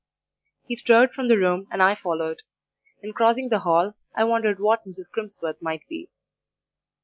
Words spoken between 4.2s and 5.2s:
wondered what Mrs.